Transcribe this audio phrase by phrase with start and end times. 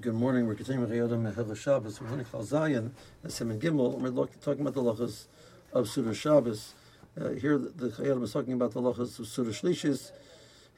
[0.00, 0.48] Good morning.
[0.48, 2.00] We're continuing Chayei Adam Mehel Shabbos.
[2.00, 2.90] We're learning Klal Zayin,
[3.26, 5.26] Siman Gimel, and we're talking about the lachas
[5.72, 6.74] of Surah Shabbos.
[7.20, 10.10] Uh, here, the, the is talking about the lachas of Seuda Shlishis.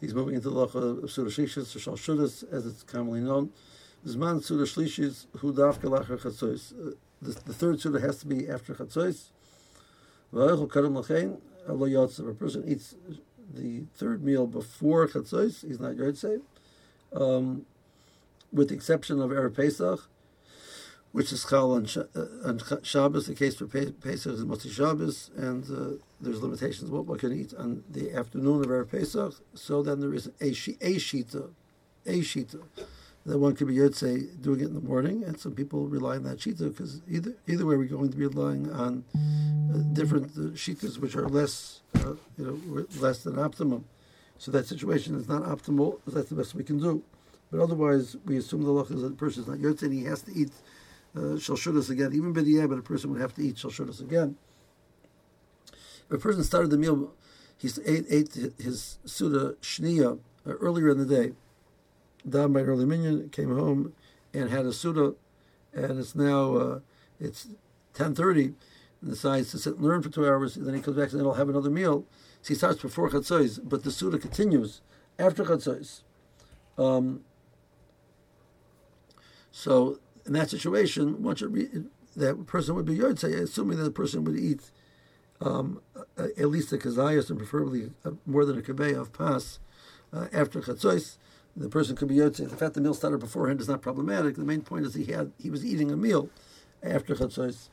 [0.00, 3.52] He's moving into the lacha of Seuda Shlishis, or Shal Shudas, as it's commonly known.
[4.06, 6.72] Zman Seuda Shlishis, Hu Dafka Lachar Chatzois.
[6.72, 9.30] Uh, the, third Seuda has to be after Chatzois.
[10.34, 12.28] V'aychel Karim Lachein, Lo Yotzev.
[12.28, 12.96] A person eats
[13.54, 16.42] the third meal before Chatzois, he's not Yotzev.
[17.14, 17.64] Um,
[18.56, 20.08] with the exception of Erev Pesach,
[21.12, 23.26] which is Chal on, Sh- uh, on Shabbos.
[23.26, 27.32] The case for Pe- Pesach is Motzi Shabbos, and uh, there's limitations what one can
[27.32, 29.34] eat on the afternoon of Erev Pesach.
[29.54, 31.50] So then there is a, shi- a shita,
[32.06, 32.62] a shita,
[33.26, 36.22] that one could be Yotze doing it in the morning, and some people rely on
[36.22, 40.54] that shita because either either way we're going to be relying on uh, different uh,
[40.54, 43.84] shitas which are less, uh, you know, less than optimum.
[44.38, 46.00] So that situation is not optimal.
[46.06, 47.02] That's the best we can do.
[47.50, 50.04] But otherwise, we assume the law is that the person is not yotze and he
[50.04, 50.50] has to eat
[51.16, 52.12] uh, shalshudas again.
[52.12, 54.36] Even b'diyah, but a person would have to eat shalshudas again.
[56.08, 57.12] If a person started the meal,
[57.56, 61.32] he ate, ate his suda shniya uh, earlier in the day,
[62.28, 63.92] down by an early minion, came home
[64.34, 65.14] and had a suda,
[65.72, 66.80] and it's now uh,
[67.18, 67.48] it's
[67.94, 68.54] ten thirty,
[69.00, 70.56] and decides to sit and learn for two hours.
[70.56, 72.04] And then he comes back and then he'll have another meal.
[72.42, 74.80] So he starts before chatzos, but the suda continues
[75.18, 76.02] after chatzos.
[76.76, 77.24] Um,
[79.56, 81.70] so in that situation, one should re-
[82.14, 84.70] that person would be yotze, assuming that the person would eat
[85.40, 85.80] um,
[86.18, 87.90] at least a kazayas and preferably
[88.26, 89.58] more than a kaveh of pas
[90.12, 91.16] uh, after chatzos.
[91.56, 92.50] The person could be yotze.
[92.50, 94.36] The fact the meal started beforehand is not problematic.
[94.36, 96.28] The main point is he had he was eating a meal
[96.82, 97.70] after chatzos.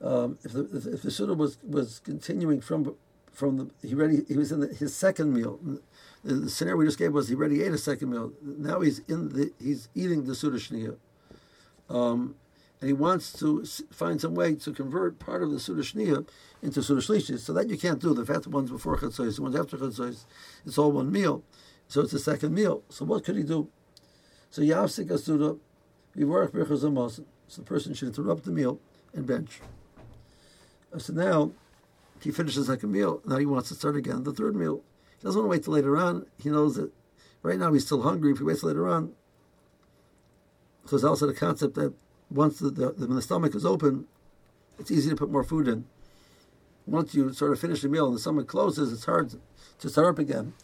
[0.00, 2.94] Um, if the if, if the was was continuing from
[3.38, 5.60] from the he ready he was in the, his second meal.
[6.24, 8.32] The, the, scenario we just gave was he already ate a second meal.
[8.42, 10.58] Now he's in the he's eating the suda
[11.88, 12.34] um,
[12.80, 16.24] and he wants to find some way to convert part of the suda
[16.62, 17.38] into suda shlishis.
[17.38, 18.12] So that you can't do.
[18.12, 20.24] The fact one's before chatzos, the one's after chatzos,
[20.66, 21.44] it's all one meal.
[21.86, 22.82] So it's a second meal.
[22.88, 23.68] So what could he do?
[24.50, 25.58] So yavsik asuda,
[26.16, 27.24] yivarach berchazamos.
[27.46, 28.80] So the person should interrupt the meal
[29.14, 29.60] and bench.
[30.96, 31.52] So now
[32.22, 33.22] he finishes the second meal.
[33.24, 34.82] Now he wants to start again the third meal.
[35.18, 36.26] He doesn't want to wait till later on.
[36.38, 36.92] He knows that
[37.42, 38.32] right now he's still hungry.
[38.32, 39.12] If he waits later on,
[40.82, 41.92] because also the concept that
[42.30, 44.06] once the, the, when the stomach is open,
[44.78, 45.84] it's easy to put more food in.
[46.86, 49.34] Once you sort of finish the meal and the stomach closes, it's hard
[49.78, 50.54] to start up again.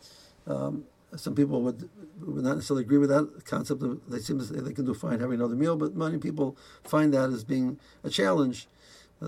[0.46, 0.84] Um,
[1.16, 1.88] some people would,
[2.20, 3.82] would not necessarily agree with that concept.
[3.82, 6.56] Of, they seem to say they can do fine having another meal, but many people
[6.82, 8.66] find that as being a challenge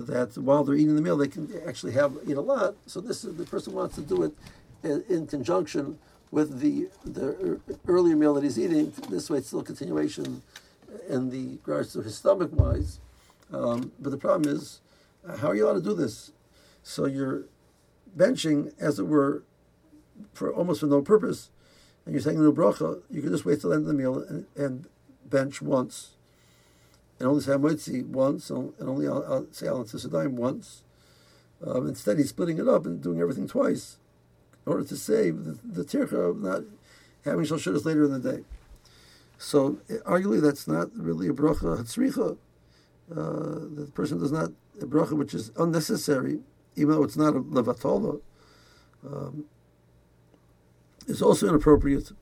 [0.00, 2.74] that while they're eating the meal, they can actually have eat a lot.
[2.86, 4.32] So this is the person wants to do it
[4.82, 5.98] in, in conjunction
[6.30, 8.92] with the the earlier meal that he's eating.
[9.08, 10.42] This way, it's still a continuation
[11.08, 13.00] in the regards to his stomach wise.
[13.52, 14.80] Um, but the problem is,
[15.38, 16.32] how are you allowed to do this?
[16.82, 17.44] So you're
[18.16, 19.44] benching, as it were,
[20.32, 21.50] for almost for no purpose,
[22.04, 23.02] and you're saying no bracha.
[23.10, 24.86] You can just wait till the end of the meal and, and
[25.24, 26.15] bench once
[27.18, 29.86] and only say Hamotzi once, and only I'll, say Al
[30.28, 30.82] once.
[31.66, 33.98] Um, instead, he's splitting it up and doing everything twice
[34.66, 36.62] in order to save the, the tircha of not
[37.24, 38.44] having shalshudas later in the day.
[39.38, 42.36] So, arguably, that's not really a bracha hatzricha.
[43.10, 44.50] Uh, the person does not
[44.80, 46.40] a bracha which is unnecessary,
[46.74, 48.20] even though it's not a levatola.
[49.06, 49.44] Um,
[51.06, 52.12] it's also inappropriate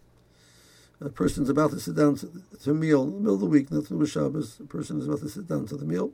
[1.04, 2.30] a person's about to sit down to,
[2.62, 4.58] to a meal in the middle of the week, nothing with Shabbos.
[4.60, 6.12] A person is about to sit down to the meal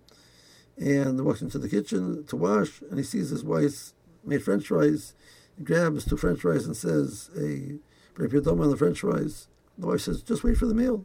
[0.77, 3.93] and walks into the kitchen to wash, and he sees his wife
[4.25, 5.15] made French fries.
[5.57, 7.79] He grabs two French fries and says, "A
[8.19, 11.05] repiyadoma on the French fries." The wife says, "Just wait for the meal."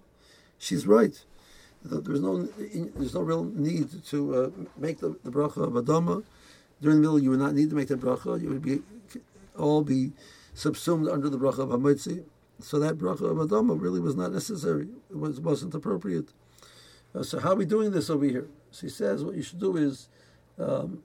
[0.57, 1.23] She's right.
[1.83, 6.23] There's no there's no real need to uh, make the, the bracha of adama
[6.81, 7.19] during the meal.
[7.19, 8.41] You would not need to make the bracha.
[8.41, 8.81] You would be
[9.57, 10.13] all be
[10.53, 12.23] subsumed under the bracha of hamotzi.
[12.59, 14.87] So that bracha of Adama really was not necessary.
[15.09, 16.29] It was, wasn't appropriate.
[17.13, 18.47] Uh, so how are we doing this over here?
[18.71, 20.09] So he says what you should do is
[20.57, 21.03] um,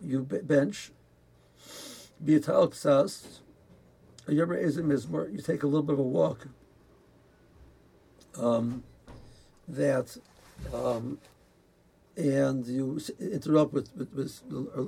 [0.00, 0.92] you bench,
[2.24, 3.40] be a tal ksas,
[4.28, 6.46] you take a little bit of a walk.
[8.38, 8.84] Um,
[9.66, 10.16] that
[10.72, 11.18] um,
[12.16, 14.42] and you interrupt with, with, with,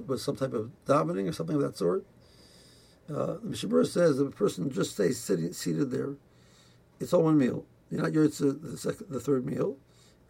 [0.06, 2.04] with some type of davening or something of that sort.
[3.12, 6.14] Uh, the Mishnah Berurah says if a person just stays sitting, seated there,
[6.98, 7.66] it's all one meal.
[7.90, 9.76] You're not it's the second, the third meal,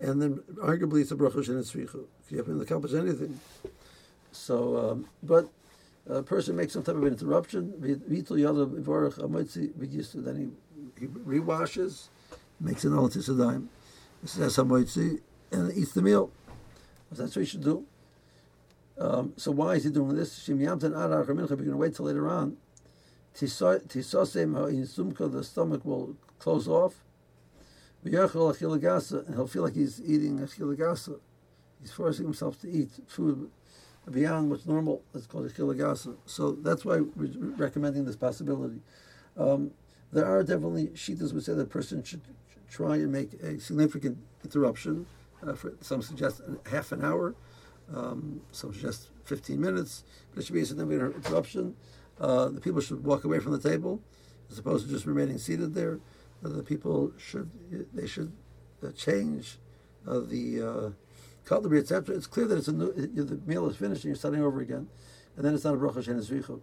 [0.01, 1.39] and then arguably it's a bracha
[1.69, 3.39] if you haven't accomplished anything.
[4.33, 5.49] So, um, but
[6.09, 8.03] a person makes some type of interruption, then
[10.37, 10.49] he,
[11.01, 12.09] he rewashes,
[12.59, 13.69] makes an altisadime,
[14.25, 15.21] says hamotzi,
[15.53, 16.33] and eats the meal.
[17.13, 17.87] That's what he should do.
[18.99, 20.49] Um, so why is he doing this?
[20.49, 22.57] We're going to wait till later on.
[23.35, 27.03] Tisosem the stomach will close off.
[28.05, 28.53] And he'll
[29.47, 31.21] feel like he's eating a chilagasa.
[31.81, 33.51] He's forcing himself to eat food
[34.11, 35.03] beyond what's normal.
[35.15, 36.17] It's called a chilagasa.
[36.27, 38.81] So that's why we're recommending this possibility.
[39.37, 39.71] Um,
[40.13, 42.21] there are definitely shitas which say that a person should
[42.69, 45.07] try and make a significant interruption.
[45.47, 46.41] Uh, for, some suggest
[46.71, 47.35] half an hour.
[47.95, 50.05] Um, some suggest 15 minutes.
[50.37, 51.77] It should be a significant interruption.
[52.23, 54.01] Uh, the people should walk away from the table
[54.49, 55.99] as opposed to just remaining seated there.
[56.45, 57.51] Uh, the people should
[57.93, 58.33] they should
[58.83, 59.59] uh, change
[60.07, 60.95] uh, the
[61.45, 62.15] cutlery, etc.
[62.15, 64.89] It's clear that it's a new, the meal is finished and you're starting over again,
[65.37, 66.61] and then it's not a bracha shenis richu.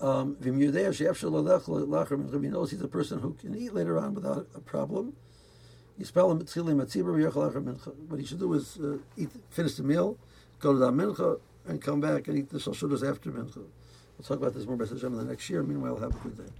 [0.00, 0.50] Um, he
[2.48, 5.12] knows he's a person who can eat later on without a problem,
[5.98, 10.16] You spell him what he should do is uh, eat, finish the meal,
[10.58, 13.56] go to the mincha, and come back and eat the shalshudas after mincha.
[13.56, 15.62] We'll talk about this more by the next year.
[15.62, 16.52] Meanwhile, have a good day.